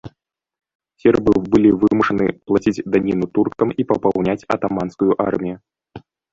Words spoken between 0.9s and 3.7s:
Сербы былі вымушаны плаціць даніну туркам